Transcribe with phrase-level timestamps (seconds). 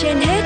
[0.00, 0.42] trên hết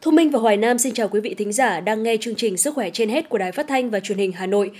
[0.00, 2.56] Thu Minh và Hoài Nam xin chào quý vị thính giả đang nghe chương trình
[2.56, 4.70] Sức khỏe trên hết của Đài Phát thanh và Truyền hình Hà Nội.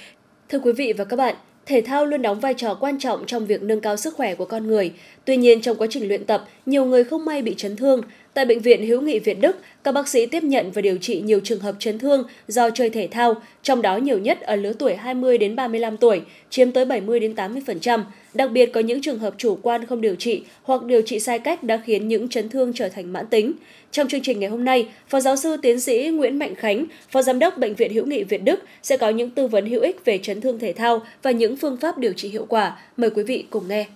[0.48, 1.34] Thưa quý vị và các bạn,
[1.66, 4.44] thể thao luôn đóng vai trò quan trọng trong việc nâng cao sức khỏe của
[4.44, 4.92] con người.
[5.24, 8.02] Tuy nhiên trong quá trình luyện tập, nhiều người không may bị chấn thương.
[8.36, 11.20] Tại bệnh viện Hữu nghị Việt Đức, các bác sĩ tiếp nhận và điều trị
[11.20, 14.72] nhiều trường hợp chấn thương do chơi thể thao, trong đó nhiều nhất ở lứa
[14.72, 18.02] tuổi 20 đến 35 tuổi, chiếm tới 70 đến 80%.
[18.34, 21.38] Đặc biệt có những trường hợp chủ quan không điều trị hoặc điều trị sai
[21.38, 23.52] cách đã khiến những chấn thương trở thành mãn tính.
[23.90, 27.22] Trong chương trình ngày hôm nay, Phó giáo sư tiến sĩ Nguyễn Mạnh Khánh, Phó
[27.22, 30.04] giám đốc Bệnh viện Hữu nghị Việt Đức sẽ có những tư vấn hữu ích
[30.04, 32.78] về chấn thương thể thao và những phương pháp điều trị hiệu quả.
[32.96, 33.86] Mời quý vị cùng nghe.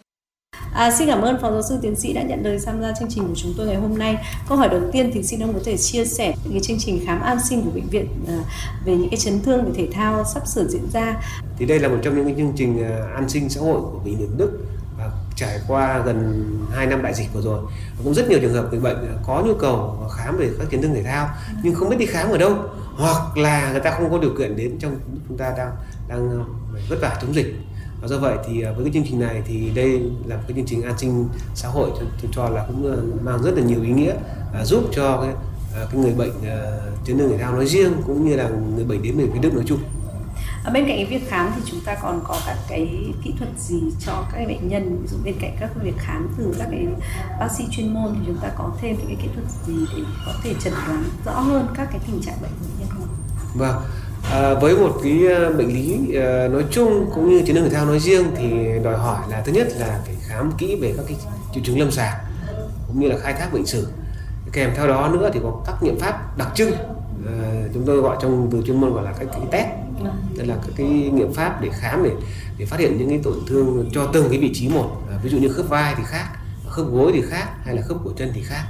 [0.74, 3.08] À, xin cảm ơn Phó giáo sư tiến sĩ đã nhận lời tham gia chương
[3.10, 4.16] trình của chúng tôi ngày hôm nay.
[4.48, 7.02] Câu hỏi đầu tiên thì xin ông có thể chia sẻ những cái chương trình
[7.06, 8.38] khám an sinh của bệnh viện à,
[8.84, 11.16] về những cái chấn thương về thể thao sắp sửa diễn ra.
[11.58, 14.00] Thì đây là một trong những cái chương trình à, an sinh xã hội của
[14.04, 14.58] bệnh viện Đức
[14.98, 17.60] và trải qua gần 2 năm đại dịch vừa rồi
[18.04, 20.82] cũng rất nhiều trường hợp người bệnh à, có nhu cầu khám về các chấn
[20.82, 21.28] thương thể thao
[21.62, 22.56] nhưng không biết đi khám ở đâu
[22.96, 24.96] hoặc là người ta không có điều kiện đến trong
[25.28, 25.70] chúng ta đang
[26.08, 26.44] đang
[26.88, 27.54] vất vả chống dịch
[28.00, 30.56] và do vậy thì à, với cái chương trình này thì đây là một cái
[30.56, 33.62] chương trình an sinh xã hội tôi, tôi cho là cũng à, mang rất là
[33.62, 34.14] nhiều ý nghĩa
[34.54, 35.34] à, giúp cho cái,
[35.74, 36.32] à, cái người bệnh
[37.04, 39.54] chấn thương thể thao nói riêng cũng như là người bệnh đến bệnh viện Đức
[39.54, 39.78] nói chung.
[40.64, 42.88] À, bên cạnh cái việc khám thì chúng ta còn có các cái
[43.24, 46.54] kỹ thuật gì cho các bệnh nhân ví dụ bên cạnh các việc khám từ
[46.58, 46.86] các cái
[47.40, 50.02] bác sĩ chuyên môn thì chúng ta có thêm những cái kỹ thuật gì để
[50.26, 53.08] có thể chẩn đoán rõ hơn các cái tình trạng bệnh của bệnh nhân không?
[53.54, 53.82] Vâng,
[54.30, 57.70] À, với một cái ờ, bệnh lý à, nói chung cũng như chấn thương thể
[57.70, 58.50] thao nói riêng thì
[58.84, 61.16] đòi hỏi là thứ nhất là phải khám kỹ về các cái
[61.54, 62.14] triệu chứng lâm sàng
[62.86, 63.86] cũng như là khai thác bệnh sử.
[64.52, 66.72] Kèm theo đó nữa thì có các nghiệm pháp đặc trưng
[67.26, 69.66] à, chúng tôi gọi trong từ chuyên môn gọi là các cái test
[70.36, 72.10] tức là các cái nghiệm pháp để khám để
[72.58, 75.30] để phát hiện những cái tổn thương cho từng cái vị trí một à, ví
[75.30, 76.26] dụ như khớp vai thì khác
[76.68, 78.64] khớp gối thì khác hay là khớp cổ chân thì khác.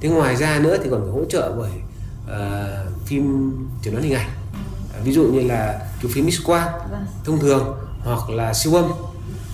[0.00, 1.70] Thế ngoài ra nữa thì còn phải hỗ trợ bởi
[2.24, 3.52] uh, phim
[3.82, 4.30] chẩn đoán hình ảnh
[5.04, 7.06] ví dụ như là chụp phim x quang vâng.
[7.24, 7.74] thông thường
[8.04, 8.84] hoặc là siêu âm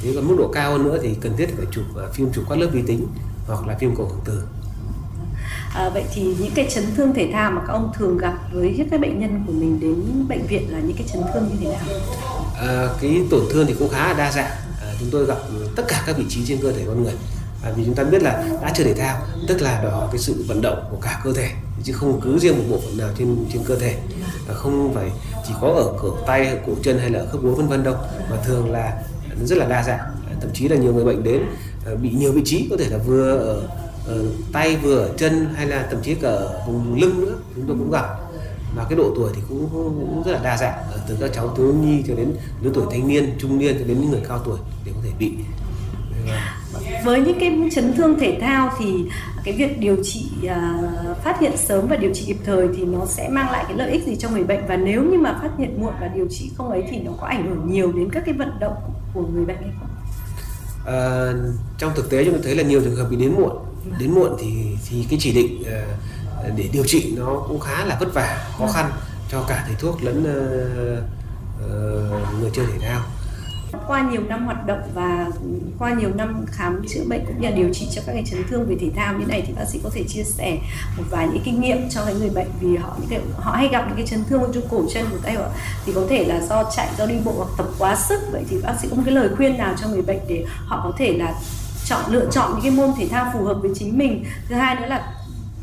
[0.05, 2.45] nếu còn mức độ cao hơn nữa thì cần thiết phải chụp à, phim chụp
[2.49, 3.07] các lớp vi tính
[3.47, 4.43] hoặc là phim cầu hưởng từ
[5.75, 8.87] À, vậy thì những cái chấn thương thể thao mà các ông thường gặp với
[8.91, 11.69] các bệnh nhân của mình đến bệnh viện là những cái chấn thương như thế
[11.69, 12.01] nào?
[12.61, 14.51] À, cái tổn thương thì cũng khá là đa dạng.
[14.81, 15.39] À, chúng tôi gặp
[15.77, 17.15] tất cả các vị trí trên cơ thể con người.
[17.63, 20.19] À, vì chúng ta biết là đã chơi thể thao tức là đòi hỏi cái
[20.19, 21.51] sự vận động của cả cơ thể
[21.85, 23.97] chứ không cứ riêng một bộ phận nào trên trên cơ thể.
[24.49, 25.11] Và không phải
[25.49, 27.95] chỉ có ở cổ tay cổ chân hay là ở khớp gối vân vân đâu
[28.31, 29.03] mà thường là
[29.45, 30.01] rất là đa dạng.
[30.41, 31.43] Thậm chí là nhiều người bệnh đến
[31.85, 33.63] ờ, bị nhiều vị trí có thể là vừa ở,
[34.07, 37.65] ở tay vừa ở chân hay là thậm chí cả ở vùng lưng nữa chúng
[37.67, 38.07] tôi cũng gặp.
[38.77, 41.55] Và cái độ tuổi thì cũng, cũng rất là đa dạng ờ, từ các cháu
[41.57, 42.33] thiếu nhi cho đến
[42.63, 45.11] lứa tuổi thanh niên trung niên cho đến những người cao tuổi đều có thể
[45.19, 45.33] bị
[47.05, 49.05] với những cái chấn thương thể thao thì
[49.45, 53.07] cái việc điều trị uh, phát hiện sớm và điều trị kịp thời thì nó
[53.07, 54.67] sẽ mang lại cái lợi ích gì cho người bệnh?
[54.67, 57.27] Và nếu như mà phát hiện muộn và điều trị không ấy thì nó có
[57.27, 58.77] ảnh hưởng nhiều đến các cái vận động
[59.15, 59.89] của người bệnh hay không?
[60.87, 61.33] À,
[61.79, 63.53] trong thực tế chúng tôi thấy là nhiều trường hợp bị đến muộn.
[63.99, 67.97] Đến muộn thì thì cái chỉ định uh, để điều trị nó cũng khá là
[68.01, 68.91] vất vả khó khăn
[69.31, 71.05] cho cả thầy thuốc lẫn uh,
[71.65, 73.01] uh, người chơi thể thao
[73.87, 75.27] qua nhiều năm hoạt động và
[75.79, 78.45] qua nhiều năm khám chữa bệnh cũng như là điều trị cho các cái chấn
[78.49, 80.59] thương về thể thao như này thì bác sĩ có thể chia sẻ
[80.97, 83.69] một vài những kinh nghiệm cho cái người bệnh vì họ những cái, họ hay
[83.69, 85.45] gặp những cái chấn thương trong cổ chân của tay họ
[85.87, 88.21] thì có thể là do chạy, do đi bộ hoặc tập quá sức.
[88.33, 90.81] Vậy thì bác sĩ có một cái lời khuyên nào cho người bệnh để họ
[90.85, 91.35] có thể là
[91.85, 94.25] chọn, lựa chọn những cái môn thể thao phù hợp với chính mình?
[94.49, 95.15] Thứ hai nữa là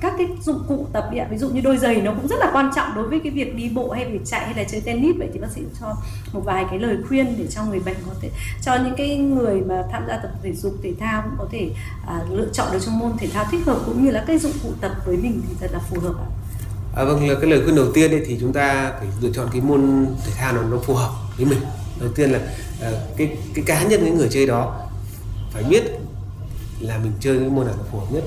[0.02, 2.50] các cái dụng cụ tập luyện ví dụ như đôi giày nó cũng rất là
[2.54, 5.16] quan trọng đối với cái việc đi bộ hay việc chạy hay là chơi tennis.
[5.20, 5.96] Vậy thì bác sĩ cho
[6.34, 8.30] một vài cái lời khuyên để cho người bệnh có thể
[8.62, 11.70] cho những cái người mà tham gia tập thể dục thể thao cũng có thể
[12.08, 14.54] à, lựa chọn được trong môn thể thao thích hợp cũng như là cái dụng
[14.64, 16.28] cụ tập với mình thì thật là phù hợp ạ.
[16.96, 19.48] À, vâng là cái lời khuyên đầu tiên ấy, thì chúng ta phải lựa chọn
[19.52, 21.60] cái môn thể thao nào nó phù hợp với mình.
[22.00, 22.40] Đầu tiên là
[22.82, 24.88] à, cái cái cá nhân cái người chơi đó
[25.52, 25.84] phải biết
[26.80, 28.24] là mình chơi cái môn nào là phù hợp nhất.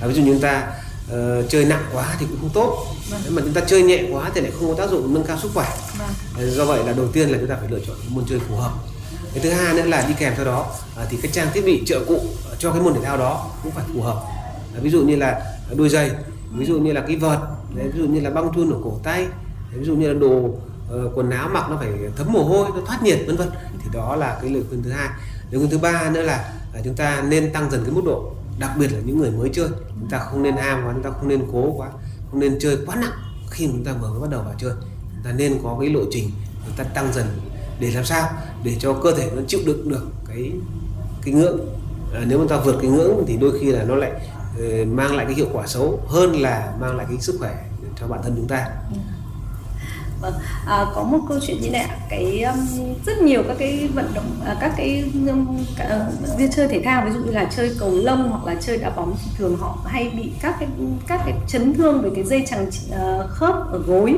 [0.00, 0.72] À, ví dụ như chúng ta
[1.12, 2.86] uh, chơi nặng quá thì cũng không tốt.
[3.10, 3.20] Vâng.
[3.30, 5.50] mà chúng ta chơi nhẹ quá thì lại không có tác dụng nâng cao sức
[5.54, 5.68] khỏe.
[5.98, 6.50] Vâng.
[6.50, 8.72] do vậy là đầu tiên là chúng ta phải lựa chọn môn chơi phù hợp.
[9.34, 10.66] Cái thứ hai nữa là đi kèm theo đó
[10.96, 12.20] à, thì cái trang thiết bị trợ cụ
[12.58, 14.22] cho cái môn thể thao đó cũng phải phù hợp.
[14.74, 16.10] À, ví dụ như là đôi giày
[16.52, 17.38] ví dụ như là cái vợt
[17.74, 19.22] đấy, ví dụ như là băng thun ở cổ tay
[19.70, 22.68] đấy, ví dụ như là đồ uh, quần áo mặc nó phải thấm mồ hôi
[22.74, 23.48] nó thoát nhiệt vân vân.
[23.82, 25.08] Thì đó là cái lời khuyên thứ hai.
[25.50, 28.32] Lời khuyên thứ ba nữa là uh, chúng ta nên tăng dần cái mức độ
[28.58, 29.68] đặc biệt là những người mới chơi
[30.00, 31.90] chúng ta không nên ham quá chúng ta không nên cố quá
[32.30, 33.12] không nên chơi quá nặng
[33.50, 34.72] khi chúng ta vừa mới bắt đầu vào chơi.
[35.14, 36.30] Chúng ta nên có cái lộ trình
[36.66, 37.26] chúng ta tăng dần
[37.80, 38.28] để làm sao
[38.64, 40.52] để cho cơ thể nó chịu đựng được cái
[41.24, 41.58] cái ngưỡng.
[42.14, 44.12] À, nếu mà ta vượt cái ngưỡng thì đôi khi là nó lại
[44.56, 47.64] uh, mang lại cái hiệu quả xấu hơn là mang lại cái sức khỏe
[48.00, 48.68] cho bản thân chúng ta.
[48.90, 48.96] Ừ.
[50.20, 50.34] Vâng,
[50.66, 52.58] à, có một câu chuyện như này cái um,
[53.06, 55.58] rất nhiều các cái vận động à, các cái um,
[56.40, 58.90] uh, chơi thể thao ví dụ như là chơi cầu lông hoặc là chơi đá
[58.90, 60.68] bóng thì thường họ hay bị các cái
[61.06, 64.14] các cái chấn thương về cái dây chằng uh, khớp ở gối.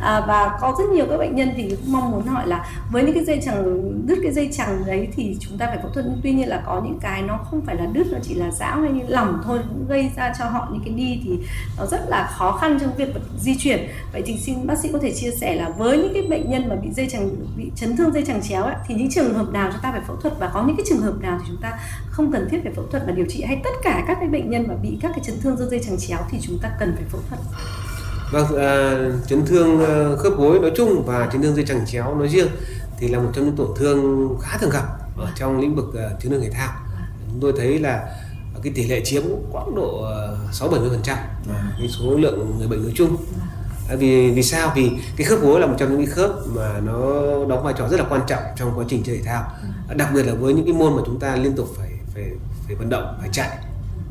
[0.00, 3.02] À, và có rất nhiều các bệnh nhân thì cũng mong muốn hỏi là với
[3.02, 6.06] những cái dây chằng đứt cái dây chằng đấy thì chúng ta phải phẫu thuật.
[6.22, 8.82] Tuy nhiên là có những cái nó không phải là đứt nó chỉ là giãn
[8.82, 11.30] hay như lỏng thôi cũng gây ra cho họ những cái đi thì
[11.78, 13.08] nó rất là khó khăn trong việc
[13.40, 13.88] di chuyển.
[14.12, 16.50] Vậy thì xin bác sĩ có thể chia sẻ sẻ là với những cái bệnh
[16.50, 19.34] nhân mà bị dây chằng bị chấn thương dây chằng chéo ấy, thì những trường
[19.34, 21.44] hợp nào chúng ta phải phẫu thuật và có những cái trường hợp nào thì
[21.48, 21.78] chúng ta
[22.10, 24.50] không cần thiết phải phẫu thuật và điều trị hay tất cả các cái bệnh
[24.50, 26.94] nhân mà bị các cái chấn thương do dây chằng chéo thì chúng ta cần
[26.96, 27.40] phải phẫu thuật.
[28.32, 28.96] Vâng à,
[29.26, 32.48] chấn thương ờ, khớp gối nói chung và chấn thương dây chằng chéo nói riêng
[32.98, 34.84] thì là một trong những tổn thương khá thường gặp
[35.16, 36.72] ở trong lĩnh vực ờ, chấn thương thể thao.
[37.30, 38.04] Chúng tôi thấy là
[38.62, 39.22] cái tỷ lệ chiếm
[39.52, 41.18] khoảng độ ờ, sáu bảy mươi phần trăm
[41.78, 43.16] cái số lượng người bệnh nói chung
[43.96, 44.72] vì vì sao?
[44.74, 46.94] Vì cái khớp gối là một trong những cái khớp mà nó
[47.48, 49.44] đóng vai trò rất là quan trọng trong quá trình chơi thể thao.
[49.88, 49.94] Ừ.
[49.94, 52.24] đặc biệt là với những cái môn mà chúng ta liên tục phải phải
[52.66, 53.58] phải vận động phải chạy.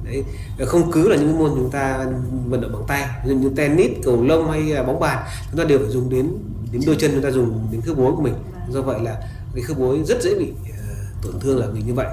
[0.03, 0.23] Đấy.
[0.65, 2.05] Không cứ là những cái môn chúng ta
[2.47, 5.63] vận động bằng tay như, như tennis cầu lông hay là bóng bàn chúng ta
[5.63, 6.31] đều phải dùng đến
[6.71, 8.33] đến đôi chân chúng ta dùng đến khớp gối của mình.
[8.69, 9.17] Do vậy là
[9.55, 12.07] cái khớp gối rất dễ bị uh, tổn thương là vì như vậy.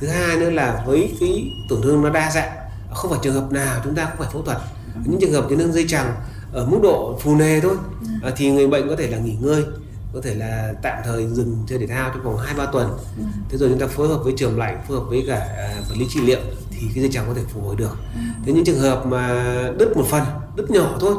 [0.00, 2.50] Thứ hai nữa là với cái tổn thương nó đa dạng
[2.94, 4.58] không phải trường hợp nào chúng ta cũng phải phẫu thuật.
[5.04, 6.14] Những trường hợp chấn thương dây chằng
[6.52, 7.76] ở mức độ phù nề thôi.
[8.22, 9.64] À, thì người bệnh có thể là nghỉ ngơi
[10.12, 12.88] có thể là tạm thời dừng chơi thể thao trong vòng hai ba tuần.
[13.18, 13.24] Ừ.
[13.48, 15.94] thế rồi chúng ta phối hợp với trường lạnh phối hợp với cả à, vật
[15.98, 16.40] lý trị liệu
[16.70, 17.96] thì cái dây chằng có thể phục hồi được.
[18.14, 18.20] Ừ.
[18.44, 19.44] thế những trường hợp mà
[19.78, 20.22] đứt một phần
[20.56, 21.14] đứt nhỏ thôi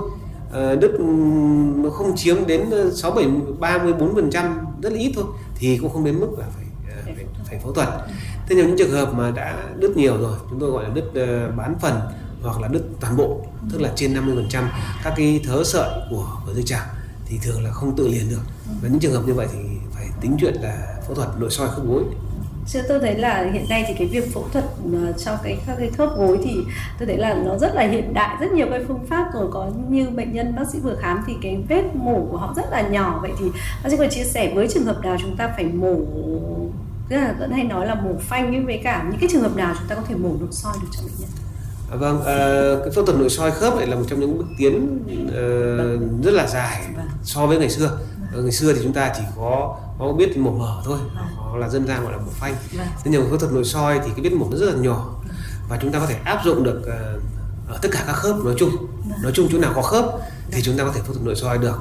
[0.54, 0.92] à, đứt
[1.84, 3.28] nó không chiếm đến sáu bảy
[3.60, 5.26] ba mươi bốn phần trăm rất là ít thôi
[5.56, 7.88] thì cũng không đến mức là phải à, phải, phải phẫu thuật.
[8.50, 11.12] thế nhưng những trường hợp mà đã đứt nhiều rồi chúng tôi gọi là đứt
[11.58, 12.00] bán phần
[12.44, 13.42] hoặc là đứt toàn bộ
[13.72, 14.64] tức là trên 50%
[15.04, 16.88] các cái thớ sợi của, của dây chằng
[17.26, 18.42] thì thường là không tự liền được.
[18.82, 19.60] Và những trường hợp như vậy thì
[19.92, 22.04] phải tính chuyện là phẫu thuật nội soi khớp gối.
[22.68, 25.76] Chứ tôi thấy là hiện nay thì cái việc phẫu thuật ờ, cho cái các
[25.80, 26.56] cái khớp gối thì
[27.00, 29.50] tôi thấy là nó rất là hiện đại rất nhiều cái phương pháp rồi.
[29.52, 32.66] Có như bệnh nhân bác sĩ vừa khám thì cái vết mổ của họ rất
[32.72, 33.20] là nhỏ.
[33.22, 33.46] Vậy thì
[33.84, 35.96] bác sĩ có chia sẻ với trường hợp nào chúng ta phải mổ
[37.10, 39.76] tức là vẫn hay nói là mổ phanh với cả những cái trường hợp nào
[39.80, 41.30] chúng ta có thể mổ nội soi được cho bệnh nhân?
[41.92, 42.36] À, vâng, à,
[42.84, 46.32] cái phẫu thuật nội soi khớp này là một trong những bước tiến uh, rất
[46.32, 47.08] là dài vâng.
[47.24, 47.98] so với ngày xưa.
[48.34, 48.44] Vâng.
[48.44, 51.26] Ngày xưa thì chúng ta chỉ có có biết mổ mở thôi, vâng.
[51.38, 52.56] hoặc là dân gian gọi là mổ phanh.
[52.78, 52.88] Vâng.
[53.04, 55.16] Thế nhưng phẫu thuật nội soi thì cái vết mổ nó rất là nhỏ
[55.70, 58.54] và chúng ta có thể áp dụng được uh, ở tất cả các khớp nói
[58.58, 58.70] chung.
[59.24, 60.06] Nói chung chỗ nào có khớp
[60.52, 61.80] thì chúng ta có thể phẫu thuật nội soi được.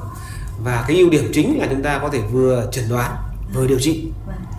[0.63, 3.15] Và cái ưu điểm chính là chúng ta có thể vừa chẩn đoán
[3.53, 4.11] vừa điều trị.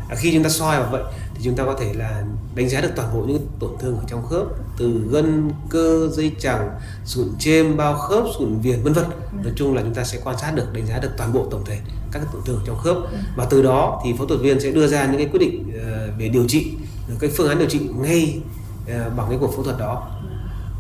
[0.09, 1.03] À, khi chúng ta soi vào vậy
[1.41, 4.05] thì chúng ta có thể là đánh giá được toàn bộ những tổn thương ở
[4.07, 4.47] trong khớp
[4.79, 6.71] từ gân cơ dây chằng
[7.05, 9.05] sụn chêm bao khớp sụn viền vân vân.
[9.45, 11.65] Nói chung là chúng ta sẽ quan sát được đánh giá được toàn bộ tổng
[11.65, 11.79] thể
[12.13, 12.97] các tổn thương ở trong khớp.
[13.37, 16.09] Và từ đó thì phẫu thuật viên sẽ đưa ra những cái quyết định ờ,
[16.19, 16.73] về điều trị
[17.21, 18.41] cái phương án điều trị ngay
[18.89, 20.09] ờ, bằng cái cuộc phẫu thuật đó.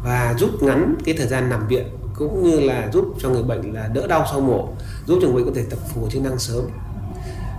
[0.04, 3.74] Và rút ngắn cái thời gian nằm viện cũng như là giúp cho người bệnh
[3.74, 4.68] là đỡ đau sau mổ
[5.06, 6.64] giúp cho người bệnh có thể tập phục hồi chức năng sớm.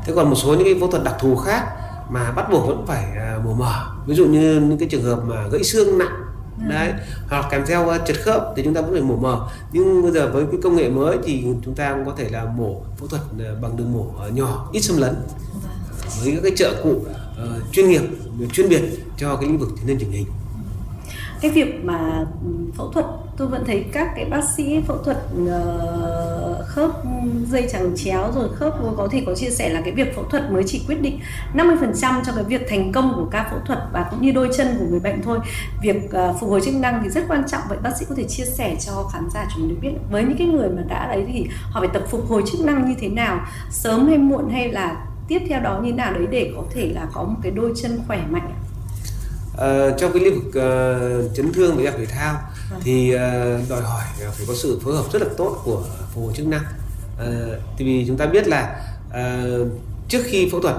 [0.06, 1.81] Thế còn một số những cái phẫu thuật đặc thù khác
[2.12, 3.86] mà bắt buộc vẫn phải à, mổ mở.
[4.06, 6.22] Ví dụ như những cái trường hợp mà gãy xương nặng
[6.58, 6.70] ừ.
[6.70, 6.94] đấy
[7.30, 9.48] hoặc kèm theo à, chật khớp thì chúng ta vẫn phải mổ mở.
[9.72, 12.46] Nhưng bây giờ với cái công nghệ mới thì chúng ta cũng có thể là
[12.46, 15.16] mổ phẫu thuật à, bằng đường mổ nhỏ ít xâm lấn.
[16.24, 18.02] Với các cái trợ cụ uh, chuyên nghiệp
[18.54, 18.82] chuyên biệt
[19.18, 20.26] cho cái lĩnh vực chấn thương chỉnh hình
[21.42, 23.06] cái việc mà ừ, phẫu thuật
[23.38, 26.92] tôi vẫn thấy các cái bác sĩ phẫu thuật uh, khớp
[27.50, 30.52] dây chẳng chéo rồi khớp có thể có chia sẻ là cái việc phẫu thuật
[30.52, 31.20] mới chỉ quyết định
[31.54, 34.68] 50% cho cái việc thành công của ca phẫu thuật và cũng như đôi chân
[34.80, 35.40] của người bệnh thôi.
[35.82, 37.62] Việc uh, phục hồi chức năng thì rất quan trọng.
[37.70, 40.38] Vậy bác sĩ có thể chia sẻ cho khán giả chúng mình biết với những
[40.38, 43.10] cái người mà đã đấy thì họ phải tập phục hồi chức năng như thế
[43.10, 46.92] nào sớm hay muộn hay là tiếp theo đó như nào đấy để có thể
[46.96, 48.52] là có một cái đôi chân khỏe mạnh
[49.62, 52.34] Uh, trong cái lĩnh vực uh, chấn thương và y thể thao
[52.72, 52.78] à.
[52.84, 56.34] thì uh, đòi hỏi phải có sự phối hợp rất là tốt của phục hồi
[56.36, 56.64] chức năng
[57.16, 59.68] uh, thì vì chúng ta biết là uh,
[60.08, 60.76] trước khi phẫu thuật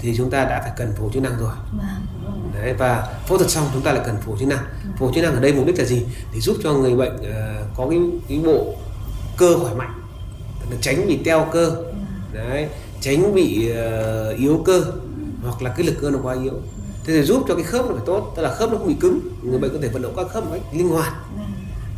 [0.00, 3.38] thì chúng ta đã phải cần phục hồi chức năng rồi vâng, Đấy, và phẫu
[3.38, 4.92] thuật xong chúng ta lại cần phục hồi chức năng vâng.
[4.92, 7.16] phục hồi chức năng ở đây mục đích là gì để giúp cho người bệnh
[7.16, 8.74] uh, có cái cái bộ
[9.36, 10.02] cơ khỏe mạnh
[10.80, 12.06] tránh bị teo cơ vâng.
[12.32, 12.68] đấy
[13.00, 14.84] tránh bị uh, yếu cơ
[15.42, 16.54] hoặc là cái lực cơ nó quá yếu
[17.04, 18.94] thế thì giúp cho cái khớp nó phải tốt tức là khớp nó không bị
[19.00, 21.12] cứng người bệnh có thể vận động các khớp một cách linh hoạt.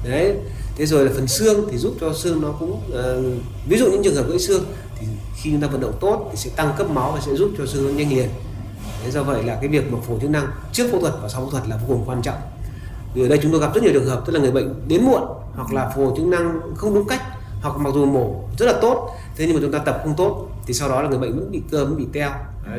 [0.05, 0.37] Đấy
[0.77, 4.03] thế rồi là phần xương thì giúp cho xương nó cũng uh, ví dụ những
[4.03, 4.65] trường hợp gãy xương
[5.01, 5.07] thì
[5.37, 7.67] khi chúng ta vận động tốt thì sẽ tăng cấp máu và sẽ giúp cho
[7.67, 8.29] xương nó nhanh liền.
[9.05, 11.41] Thế do vậy là cái việc mà phổi chức năng trước phẫu thuật và sau
[11.41, 12.39] phẫu thuật là vô cùng quan trọng.
[13.15, 15.05] Vì ở đây chúng tôi gặp rất nhiều trường hợp tức là người bệnh đến
[15.05, 15.23] muộn
[15.55, 17.23] hoặc là phổi chức năng không đúng cách
[17.63, 20.49] hoặc mặc dù mổ rất là tốt thế nhưng mà chúng ta tập không tốt
[20.67, 22.31] thì sau đó là người bệnh vẫn bị cơ vẫn bị teo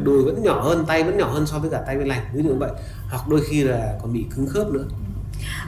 [0.04, 2.44] đùi vẫn nhỏ hơn tay vẫn nhỏ hơn so với cả tay bên lành ví
[2.44, 2.72] dụ như vậy.
[3.10, 4.86] Hoặc đôi khi là còn bị cứng khớp nữa.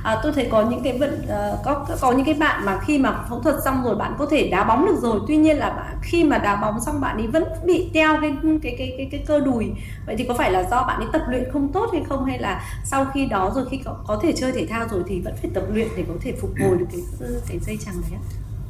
[0.04, 3.00] À, tôi thấy có những cái vận uh, có có những cái bạn mà khi
[3.00, 5.20] mà phẫu thuật xong rồi bạn có thể đá bóng được rồi.
[5.28, 8.38] Tuy nhiên là bạn khi mà đá bóng xong bạn ấy vẫn bị teo cái
[8.64, 9.72] cái cái cái, cái cơ đùi.
[10.06, 12.26] Vậy thì có phải là do bạn ấy tập luyện không tốt hay không?
[12.26, 15.22] Hay là sau khi đó rồi khi có, có thể chơi thể thao rồi thì
[15.22, 17.02] vẫn phải tập luyện để có thể phục hồi được cái
[17.48, 18.20] cái dây chằng đấy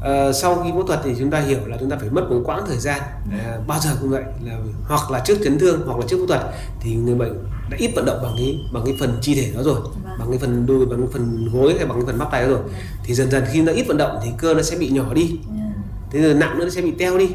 [0.05, 2.41] À, sau khi phẫu thuật thì chúng ta hiểu là chúng ta phải mất một
[2.45, 3.01] quãng thời gian.
[3.31, 4.57] À, bao giờ cũng vậy là
[4.87, 6.41] hoặc là trước chấn thương hoặc là trước phẫu thuật
[6.79, 7.33] thì người bệnh
[7.69, 10.19] đã ít vận động bằng cái bằng cái phần chi thể đó rồi vâng.
[10.19, 12.49] bằng cái phần đùi bằng cái phần gối hay bằng cái phần bắp tay đó
[12.49, 12.57] rồi.
[12.57, 12.73] Vâng.
[13.03, 15.21] thì dần dần khi nó ít vận động thì cơ nó sẽ bị nhỏ đi.
[15.21, 15.75] Yeah.
[16.11, 17.29] thế rồi nặng nữa nó sẽ bị teo đi.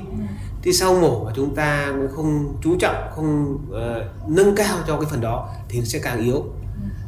[0.63, 5.11] Thì sau mổ mà chúng ta không chú trọng không uh, nâng cao cho cái
[5.11, 6.45] phần đó thì nó sẽ càng yếu.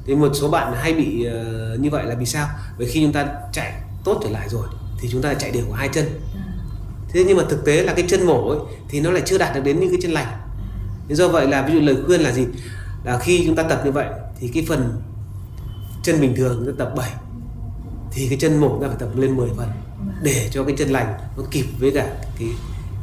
[0.06, 2.48] Thì một số bạn hay bị uh, như vậy là vì sao?
[2.78, 3.72] Bởi khi chúng ta chạy
[4.04, 4.66] tốt trở lại rồi
[5.02, 6.04] thì chúng ta chạy đều của hai chân.
[7.08, 9.54] Thế nhưng mà thực tế là cái chân mổ ấy, thì nó lại chưa đạt
[9.54, 10.38] được đến những cái chân lành.
[11.08, 12.46] Thế do vậy là ví dụ lời khuyên là gì?
[13.04, 14.06] Là khi chúng ta tập như vậy
[14.40, 15.00] thì cái phần
[16.02, 17.10] chân bình thường chúng ta tập 7
[18.12, 19.68] thì cái chân mổ ta phải tập lên 10 phần
[20.22, 22.48] để cho cái chân lành nó kịp với cả cái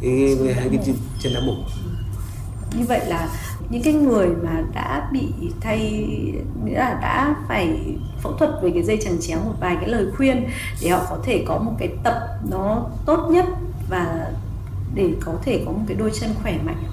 [0.02, 1.54] cái, cái, cái, cái chân đã mổ
[2.78, 3.30] như vậy là
[3.70, 5.28] những cái người mà đã bị
[5.62, 5.80] thay
[6.66, 7.80] nghĩa là đã phải
[8.22, 10.50] phẫu thuật về cái dây chằng chéo một vài cái lời khuyên
[10.82, 12.14] để họ có thể có một cái tập
[12.50, 13.46] nó tốt nhất
[13.90, 14.32] và
[14.96, 16.84] để có thể có một cái đôi chân khỏe mạnh.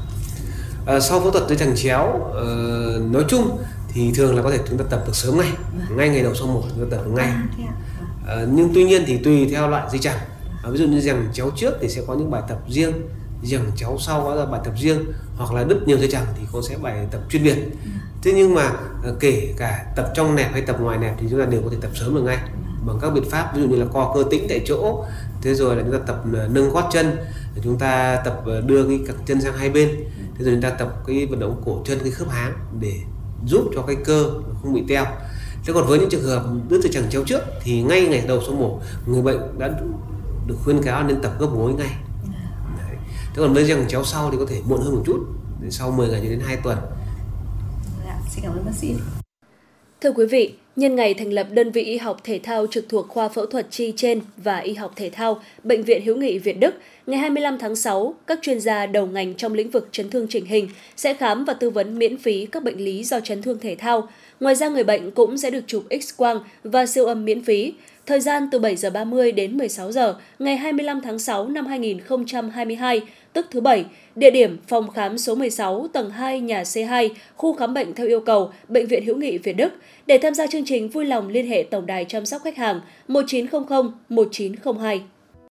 [0.87, 4.59] À, sau phẫu thuật dây chằng chéo uh, nói chung thì thường là có thể
[4.69, 5.53] chúng ta tập được sớm ngay
[5.89, 5.97] vâng.
[5.97, 7.27] ngay ngày đầu sau mổ chúng ta tập được ngay.
[7.27, 7.43] À,
[8.27, 10.19] à, nhưng tuy nhiên thì tùy theo loại dây chằng
[10.63, 12.93] à, ví dụ như chằng chéo trước thì sẽ có những bài tập riêng
[13.47, 15.05] rằng cháu sau có là bài tập riêng
[15.37, 17.57] hoặc là đứt nhiều dây chẳng thì con sẽ bài tập chuyên biệt.
[18.23, 18.73] Thế nhưng mà
[19.03, 21.69] ờ, kể cả tập trong nẹp hay tập ngoài nẹp thì chúng ta đều có
[21.71, 22.39] thể tập sớm được ngay
[22.87, 23.53] bằng các biện pháp.
[23.55, 25.05] Ví dụ như là co cơ tĩnh tại chỗ,
[25.43, 27.17] thế rồi là chúng ta tập ờ, nâng gót chân
[27.63, 29.89] chúng ta tập ờ, đưa cái cẳng chân sang hai bên,
[30.39, 32.93] thế rồi chúng ta tập cái vận động cổ chân, cái khớp háng để
[33.47, 34.31] giúp cho cái cơ
[34.63, 35.07] không bị teo.
[35.65, 38.41] Thế còn với những trường hợp đứt dây chẳng chéo trước thì ngay ngày đầu
[38.47, 39.69] sau mổ người bệnh đã
[40.47, 41.91] được khuyên cáo nên tập gấp gối ngay
[43.37, 45.27] thế còn với rằng chéo sau thì có thể muộn hơn một chút
[45.71, 46.79] sau 10 ngày cho đến 2 tuần
[48.07, 48.95] dạ, xin cảm ơn bác sĩ
[50.01, 53.09] Thưa quý vị, nhân ngày thành lập đơn vị y học thể thao trực thuộc
[53.09, 56.59] khoa phẫu thuật chi trên và y học thể thao, Bệnh viện Hữu nghị Việt
[56.61, 56.75] Đức,
[57.07, 60.45] ngày 25 tháng 6, các chuyên gia đầu ngành trong lĩnh vực chấn thương chỉnh
[60.47, 63.75] hình sẽ khám và tư vấn miễn phí các bệnh lý do chấn thương thể
[63.75, 64.09] thao.
[64.41, 67.75] Ngoài ra người bệnh cũng sẽ được chụp X-quang và siêu âm miễn phí.
[68.07, 73.03] Thời gian từ 7 giờ 30 đến 16 giờ ngày 25 tháng 6 năm 2022
[73.37, 77.75] tức thứ Bảy, địa điểm phòng khám số 16 tầng 2 nhà C2, khu khám
[77.75, 79.73] bệnh theo yêu cầu, Bệnh viện Hữu nghị Việt Đức.
[80.07, 82.81] Để tham gia chương trình vui lòng liên hệ tổng đài chăm sóc khách hàng
[83.09, 85.01] 1900 1902.